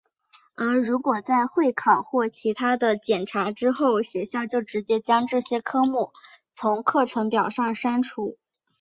[0.55, 6.11] 而如果在会考或其它的检查之后学校就直接将这些科目
[6.55, 8.35] 从课程表上删除。